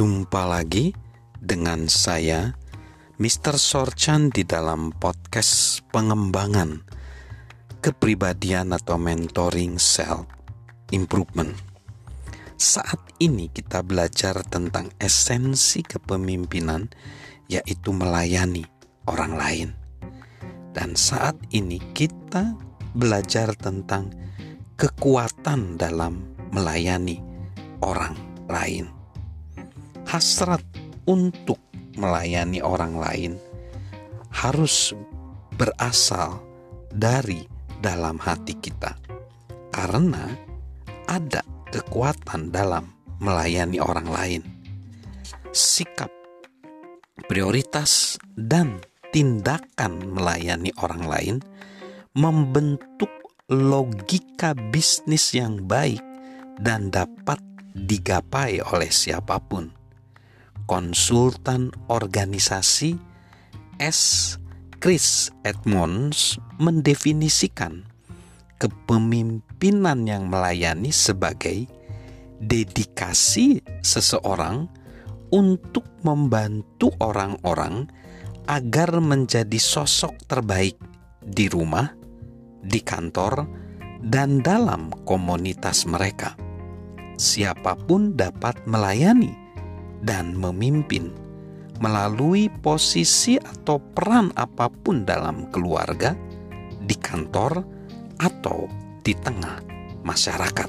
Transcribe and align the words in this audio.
Jumpa 0.00 0.48
lagi 0.48 0.96
dengan 1.36 1.84
saya, 1.84 2.56
Mr. 3.20 3.60
Sorchan 3.60 4.32
di 4.32 4.48
dalam 4.48 4.96
podcast 4.96 5.84
pengembangan 5.92 6.80
kepribadian 7.84 8.72
atau 8.72 8.96
mentoring 8.96 9.76
self 9.76 10.24
improvement. 10.88 11.52
Saat 12.56 12.96
ini 13.20 13.52
kita 13.52 13.84
belajar 13.84 14.40
tentang 14.48 14.88
esensi 14.96 15.84
kepemimpinan 15.84 16.88
yaitu 17.52 17.92
melayani 17.92 18.64
orang 19.04 19.36
lain. 19.36 19.68
Dan 20.72 20.96
saat 20.96 21.36
ini 21.52 21.76
kita 21.92 22.56
belajar 22.96 23.52
tentang 23.52 24.08
kekuatan 24.80 25.76
dalam 25.76 26.24
melayani 26.56 27.20
orang 27.84 28.16
lain. 28.48 28.99
Hasrat 30.10 30.66
untuk 31.06 31.62
melayani 31.94 32.58
orang 32.58 32.98
lain 32.98 33.32
harus 34.34 34.90
berasal 35.54 36.42
dari 36.90 37.46
dalam 37.78 38.18
hati 38.18 38.58
kita, 38.58 38.98
karena 39.70 40.34
ada 41.06 41.46
kekuatan 41.70 42.50
dalam 42.50 42.90
melayani 43.22 43.78
orang 43.78 44.10
lain. 44.10 44.42
Sikap, 45.54 46.10
prioritas, 47.30 48.18
dan 48.34 48.82
tindakan 49.14 50.10
melayani 50.10 50.74
orang 50.82 51.06
lain 51.06 51.36
membentuk 52.18 53.14
logika 53.46 54.58
bisnis 54.74 55.38
yang 55.38 55.62
baik 55.70 56.02
dan 56.58 56.90
dapat 56.90 57.38
digapai 57.78 58.58
oleh 58.58 58.90
siapa 58.90 59.38
pun. 59.38 59.79
Konsultan 60.70 61.74
organisasi 61.90 62.94
S. 63.82 63.98
Chris 64.78 65.26
Edmonds 65.42 66.38
mendefinisikan 66.62 67.82
kepemimpinan 68.62 70.06
yang 70.06 70.30
melayani 70.30 70.94
sebagai 70.94 71.66
dedikasi 72.38 73.66
seseorang 73.82 74.70
untuk 75.34 75.90
membantu 76.06 76.94
orang-orang 77.02 77.90
agar 78.46 78.94
menjadi 79.02 79.58
sosok 79.58 80.22
terbaik 80.30 80.78
di 81.18 81.50
rumah, 81.50 81.90
di 82.62 82.78
kantor, 82.78 83.42
dan 84.06 84.38
dalam 84.38 84.94
komunitas 85.02 85.82
mereka. 85.90 86.38
Siapa 87.18 87.74
pun 87.74 88.14
dapat 88.14 88.70
melayani 88.70 89.49
dan 90.04 90.32
memimpin 90.36 91.12
melalui 91.80 92.52
posisi 92.60 93.40
atau 93.40 93.80
peran 93.80 94.28
apa 94.36 94.68
pun 94.68 95.08
dalam 95.08 95.48
keluarga, 95.48 96.12
di 96.84 96.92
kantor, 96.92 97.64
atau 98.20 98.68
di 99.00 99.16
tengah 99.16 99.64
masyarakat. 100.04 100.68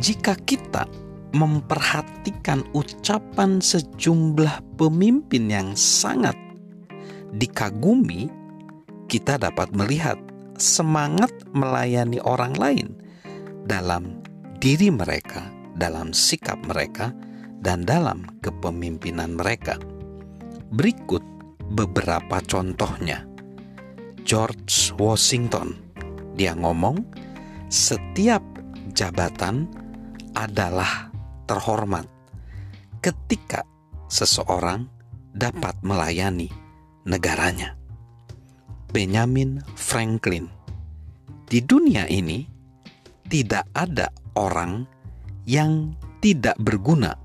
Jika 0.00 0.36
kita 0.44 0.88
memperhatikan 1.36 2.64
ucapan 2.72 3.60
sejumlah 3.60 4.80
pemimpin 4.80 5.52
yang 5.52 5.68
sangat 5.76 6.36
dikagumi, 7.36 8.32
kita 9.08 9.36
dapat 9.36 9.68
melihat 9.76 10.16
semangat 10.56 11.32
melayani 11.52 12.20
orang 12.24 12.56
lain 12.56 12.88
dalam 13.68 14.24
diri 14.60 14.88
mereka, 14.88 15.44
dalam 15.78 16.10
sikap 16.10 16.58
mereka, 16.66 17.14
dan 17.62 17.86
dalam 17.86 18.26
kepemimpinan 18.42 19.38
mereka. 19.38 19.78
Berikut 20.74 21.22
beberapa 21.72 22.42
contohnya. 22.44 23.24
George 24.26 24.92
Washington, 25.00 25.78
dia 26.36 26.52
ngomong, 26.52 27.00
"Setiap 27.72 28.44
jabatan 28.92 29.64
adalah 30.36 31.08
terhormat 31.48 32.04
ketika 33.00 33.64
seseorang 34.12 34.90
dapat 35.32 35.78
melayani 35.80 36.52
negaranya." 37.08 37.78
Benjamin 38.92 39.64
Franklin, 39.76 40.48
di 41.48 41.60
dunia 41.64 42.08
ini 42.08 42.44
tidak 43.28 43.68
ada 43.76 44.08
orang 44.36 44.88
yang 45.48 45.96
tidak 46.20 46.60
berguna 46.60 47.16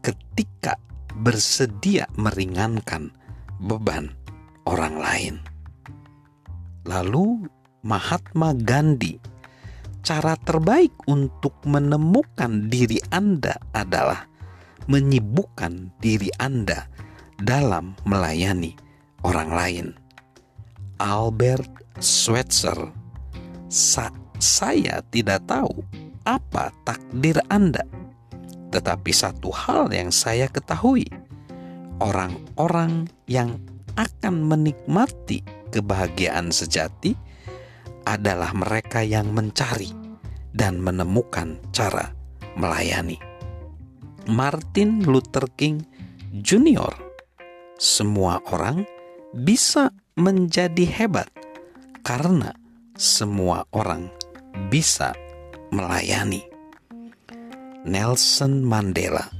ketika 0.00 0.80
bersedia 1.20 2.08
meringankan 2.16 3.12
beban 3.60 4.16
orang 4.64 4.96
lain. 4.96 5.34
Lalu, 6.88 7.44
Mahatma 7.84 8.56
Gandhi, 8.56 9.20
cara 10.00 10.32
terbaik 10.48 10.96
untuk 11.12 11.60
menemukan 11.68 12.72
diri 12.72 12.96
Anda 13.12 13.52
adalah 13.76 14.24
menyibukkan 14.88 15.92
diri 16.00 16.32
Anda 16.40 16.88
dalam 17.36 18.00
melayani 18.08 18.72
orang 19.28 19.50
lain. 19.52 19.86
Albert 20.96 22.00
Schweitzer, 22.00 22.80
Sa 23.68 24.08
saya 24.40 25.02
tidak 25.10 25.44
tahu 25.50 25.84
apa 26.26 26.74
takdir 26.84 27.38
Anda 27.46 27.86
tetapi 28.76 29.08
satu 29.08 29.48
hal 29.54 29.88
yang 29.88 30.12
saya 30.12 30.50
ketahui, 30.52 31.08
orang-orang 32.02 33.08
yang 33.24 33.56
akan 33.96 34.44
menikmati 34.44 35.40
kebahagiaan 35.72 36.52
sejati 36.52 37.16
adalah 38.04 38.52
mereka 38.52 39.00
yang 39.00 39.32
mencari 39.32 39.90
dan 40.52 40.76
menemukan 40.84 41.56
cara 41.72 42.12
melayani. 42.60 43.16
Martin 44.28 45.08
Luther 45.08 45.48
King 45.56 45.80
Jr. 46.44 46.92
Semua 47.80 48.44
orang 48.52 48.84
bisa 49.32 49.88
menjadi 50.20 50.84
hebat 50.84 51.32
karena 52.04 52.52
semua 52.96 53.64
orang 53.72 54.12
bisa 54.68 55.16
melayani. 55.70 56.42
Nelson 57.86 58.66
Mandela. 58.66 59.30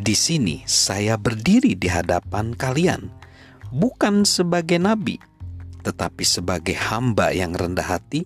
Di 0.00 0.16
sini 0.16 0.64
saya 0.64 1.20
berdiri 1.20 1.76
di 1.76 1.84
hadapan 1.92 2.56
kalian, 2.56 3.12
bukan 3.68 4.24
sebagai 4.24 4.80
nabi, 4.80 5.20
tetapi 5.84 6.24
sebagai 6.24 6.72
hamba 6.72 7.36
yang 7.36 7.52
rendah 7.52 7.84
hati 7.84 8.24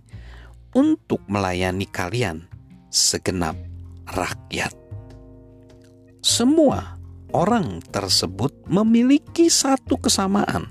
untuk 0.70 1.18
melayani 1.26 1.90
kalian, 1.90 2.46
segenap 2.94 3.58
rakyat. 4.06 4.70
Semua 6.22 6.94
orang 7.34 7.82
tersebut 7.90 8.54
memiliki 8.70 9.50
satu 9.50 9.98
kesamaan, 9.98 10.70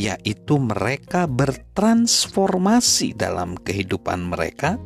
yaitu 0.00 0.56
mereka 0.56 1.28
bertransformasi 1.28 3.12
dalam 3.12 3.52
kehidupan 3.60 4.24
mereka 4.24 4.80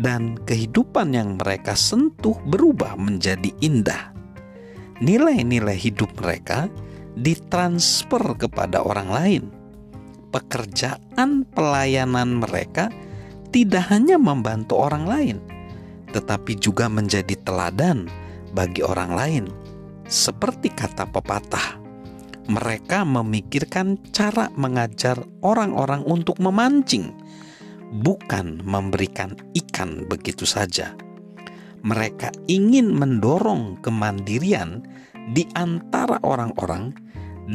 dan 0.00 0.40
kehidupan 0.48 1.12
yang 1.12 1.36
mereka 1.36 1.76
sentuh 1.76 2.36
berubah 2.48 2.96
menjadi 2.96 3.52
indah. 3.60 4.12
Nilai-nilai 5.02 5.76
hidup 5.76 6.14
mereka 6.20 6.70
ditransfer 7.18 8.22
kepada 8.38 8.80
orang 8.80 9.08
lain. 9.10 9.44
Pekerjaan 10.32 11.44
pelayanan 11.52 12.40
mereka 12.40 12.88
tidak 13.52 13.92
hanya 13.92 14.16
membantu 14.16 14.80
orang 14.80 15.04
lain, 15.04 15.36
tetapi 16.16 16.56
juga 16.56 16.88
menjadi 16.88 17.36
teladan 17.44 18.08
bagi 18.56 18.80
orang 18.80 19.12
lain. 19.12 19.44
Seperti 20.08 20.72
kata 20.72 21.04
pepatah, 21.04 21.76
mereka 22.48 23.04
memikirkan 23.04 24.00
cara 24.10 24.48
mengajar 24.56 25.20
orang-orang 25.44 26.00
untuk 26.08 26.40
memancing 26.40 27.21
bukan 28.00 28.64
memberikan 28.64 29.36
ikan 29.52 30.08
begitu 30.08 30.48
saja. 30.48 30.96
Mereka 31.82 32.32
ingin 32.48 32.94
mendorong 32.94 33.82
kemandirian 33.84 34.86
di 35.34 35.44
antara 35.58 36.16
orang-orang 36.24 36.94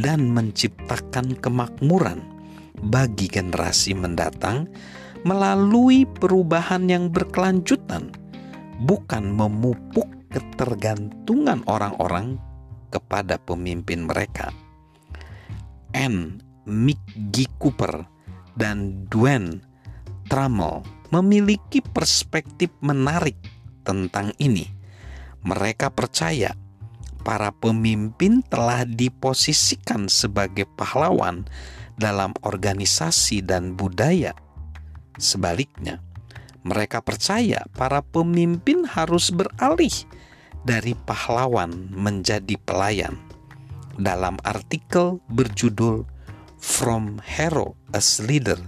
dan 0.04 0.30
menciptakan 0.36 1.40
kemakmuran 1.40 2.22
bagi 2.92 3.26
generasi 3.26 3.98
mendatang 3.98 4.70
melalui 5.26 6.06
perubahan 6.06 6.86
yang 6.86 7.10
berkelanjutan, 7.10 8.14
bukan 8.86 9.34
memupuk 9.34 10.06
ketergantungan 10.30 11.64
orang-orang 11.66 12.38
kepada 12.94 13.40
pemimpin 13.42 14.06
mereka. 14.06 14.52
N. 15.96 16.38
Mick 16.68 17.00
G. 17.32 17.48
Cooper 17.58 18.04
dan 18.60 19.08
Dwayne 19.08 19.64
Trammell 20.28 20.84
memiliki 21.10 21.80
perspektif 21.80 22.70
menarik 22.84 23.40
tentang 23.88 24.36
ini. 24.38 24.68
Mereka 25.48 25.96
percaya 25.96 26.52
para 27.24 27.52
pemimpin 27.56 28.44
telah 28.44 28.84
diposisikan 28.84 30.12
sebagai 30.12 30.68
pahlawan 30.76 31.48
dalam 31.96 32.36
organisasi 32.44 33.44
dan 33.44 33.74
budaya. 33.80 34.36
Sebaliknya, 35.18 36.04
mereka 36.68 37.00
percaya 37.00 37.64
para 37.74 38.04
pemimpin 38.04 38.84
harus 38.84 39.32
beralih 39.32 39.92
dari 40.68 40.94
pahlawan 40.94 41.88
menjadi 41.96 42.60
pelayan. 42.68 43.16
Dalam 43.98 44.38
artikel 44.44 45.24
berjudul 45.32 46.06
"From 46.60 47.18
Hero 47.24 47.80
as 47.96 48.20
Leader 48.22 48.62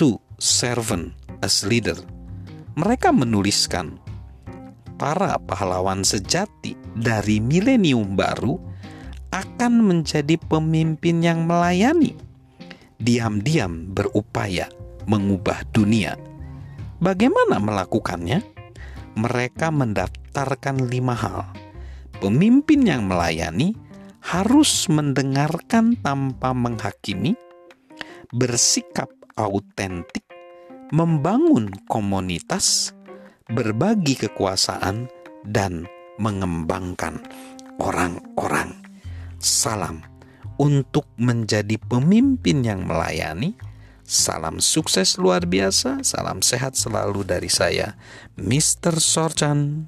to 0.00 0.16
Servant 0.40 1.12
as 1.44 1.62
Leader", 1.62 2.00
mereka 2.74 3.12
menuliskan 3.12 4.00
para 4.96 5.36
pahlawan 5.36 6.02
sejati 6.02 6.74
dari 6.96 7.38
milenium 7.38 8.16
baru 8.18 8.56
akan 9.30 9.86
menjadi 9.86 10.34
pemimpin 10.50 11.22
yang 11.22 11.46
melayani, 11.46 12.18
diam-diam 12.98 13.92
berupaya 13.94 14.66
mengubah 15.06 15.62
dunia 15.70 16.18
Bagaimana 17.00 17.56
melakukannya? 17.56 18.44
Mereka 19.16 19.72
mendaftarkan 19.72 20.84
lima 20.84 21.16
hal. 21.16 21.48
Pemimpin 22.20 22.84
yang 22.84 23.08
melayani 23.08 23.72
harus 24.20 24.84
mendengarkan 24.84 25.96
tanpa 26.04 26.52
menghakimi, 26.52 27.32
bersikap 28.36 29.08
autentik, 29.32 30.20
membangun 30.90 31.70
komunitas, 31.90 32.94
berbagi 33.50 34.18
kekuasaan, 34.18 35.10
dan 35.46 35.88
mengembangkan 36.20 37.22
orang-orang. 37.80 38.76
Salam 39.40 40.04
untuk 40.60 41.08
menjadi 41.16 41.80
pemimpin 41.80 42.60
yang 42.60 42.84
melayani 42.84 43.56
Salam 44.10 44.58
sukses 44.58 45.22
luar 45.22 45.46
biasa, 45.46 46.02
salam 46.02 46.42
sehat 46.42 46.74
selalu 46.74 47.22
dari 47.22 47.46
saya, 47.46 47.94
Mr. 48.34 48.98
Sorchan. 48.98 49.86